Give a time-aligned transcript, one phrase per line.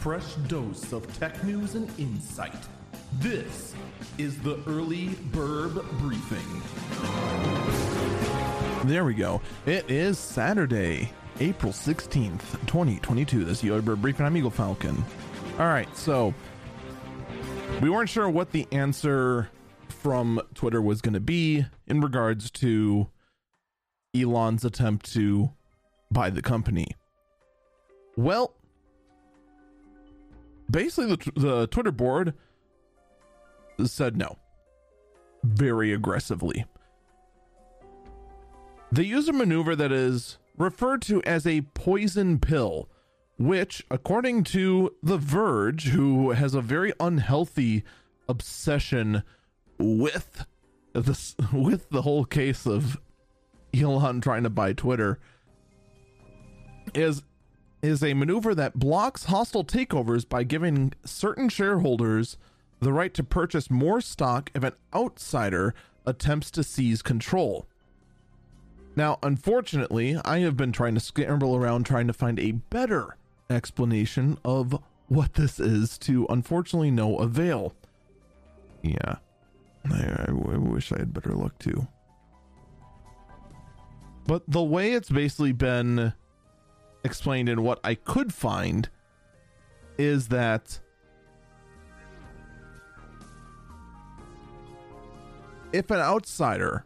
[0.00, 2.56] fresh dose of tech news and insight.
[3.18, 3.74] This
[4.16, 6.38] is the Early Burb Briefing.
[8.88, 9.42] There we go.
[9.66, 13.44] It is Saturday, April 16th, 2022.
[13.44, 14.24] This is the Early Burb Briefing.
[14.24, 15.04] I'm Eagle Falcon.
[15.58, 16.32] All right, so
[17.82, 19.50] we weren't sure what the answer
[19.90, 23.10] from Twitter was going to be in regards to
[24.16, 25.50] Elon's attempt to
[26.10, 26.86] buy the company.
[28.16, 28.54] Well,
[30.70, 32.34] basically, the, the Twitter board
[33.84, 34.38] said no
[35.42, 36.64] very aggressively.
[38.92, 42.88] They use a maneuver that is referred to as a poison pill,
[43.38, 47.84] which, according to The Verge, who has a very unhealthy
[48.28, 49.22] obsession
[49.78, 50.44] with
[50.92, 52.98] this with the whole case of
[53.74, 55.18] Elon trying to buy Twitter,
[56.94, 57.22] is
[57.82, 62.36] is a maneuver that blocks hostile takeovers by giving certain shareholders
[62.80, 65.74] the right to purchase more stock if an outsider
[66.06, 67.66] attempts to seize control.
[68.96, 73.16] Now, unfortunately, I have been trying to scramble around trying to find a better
[73.48, 77.74] explanation of what this is to unfortunately no avail.
[78.82, 79.16] Yeah,
[79.90, 81.86] I, I wish I had better luck too.
[84.26, 86.12] But the way it's basically been
[87.04, 88.88] explained in what I could find
[89.98, 90.80] is that
[95.72, 96.84] if an outsider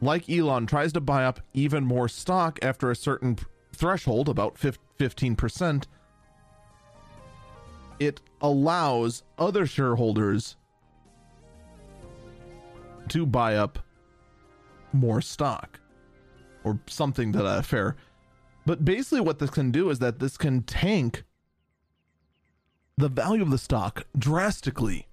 [0.00, 3.38] like Elon tries to buy up even more stock after a certain
[3.72, 5.84] threshold, about 15%,
[7.98, 10.56] it allows other shareholders
[13.08, 13.78] to buy up
[14.92, 15.80] more stock
[16.64, 17.96] or something to that affair.
[18.66, 21.22] But basically, what this can do is that this can tank
[22.98, 25.06] the value of the stock drastically.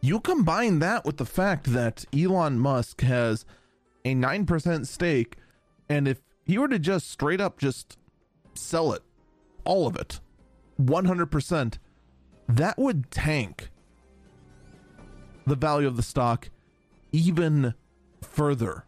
[0.00, 3.44] You combine that with the fact that Elon Musk has
[4.04, 5.36] a 9% stake,
[5.88, 7.96] and if he were to just straight up just
[8.54, 9.02] sell it,
[9.64, 10.20] all of it,
[10.80, 11.78] 100%,
[12.48, 13.70] that would tank
[15.46, 16.50] the value of the stock
[17.12, 17.74] even
[18.22, 18.84] further.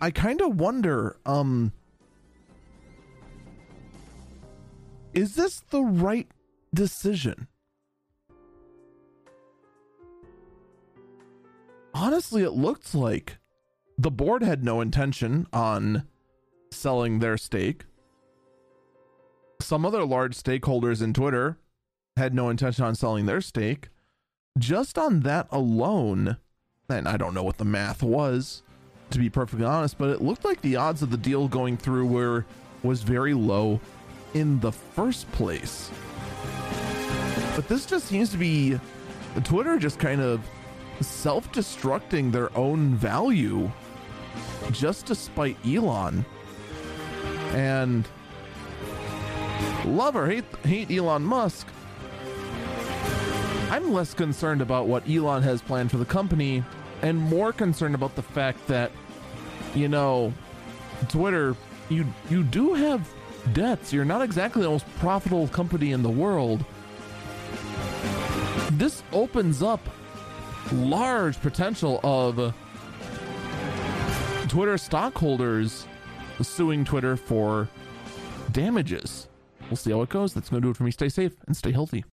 [0.00, 1.72] I kind of wonder um
[5.12, 6.28] is this the right
[6.72, 7.48] decision?
[11.94, 13.38] Honestly, it looks like
[13.96, 16.06] the board had no intention on
[16.70, 17.86] selling their stake.
[19.60, 21.58] Some other large stakeholders in Twitter
[22.16, 23.88] had no intention on selling their stake.
[24.56, 26.36] Just on that alone,
[26.88, 28.62] and I don't know what the math was,
[29.10, 32.06] to be perfectly honest, but it looked like the odds of the deal going through
[32.06, 32.44] were
[32.82, 33.80] was very low
[34.34, 35.90] in the first place.
[37.56, 38.78] But this just seems to be
[39.44, 40.40] Twitter just kind of
[41.00, 43.70] self-destructing their own value
[44.70, 46.24] just to spite Elon.
[47.52, 48.06] And
[49.84, 51.66] love or hate hate Elon Musk.
[53.70, 56.64] I'm less concerned about what Elon has planned for the company
[57.02, 58.90] and more concerned about the fact that
[59.74, 60.32] you know
[61.08, 61.56] Twitter
[61.88, 63.08] you you do have
[63.52, 63.92] debts.
[63.92, 66.64] You're not exactly the most profitable company in the world.
[68.72, 69.80] This opens up
[70.72, 72.54] large potential of
[74.48, 75.86] Twitter stockholders
[76.42, 77.68] suing Twitter for
[78.52, 79.28] damages.
[79.68, 80.34] We'll see how it goes.
[80.34, 80.90] That's going to do it for me.
[80.90, 82.04] Stay safe and stay healthy.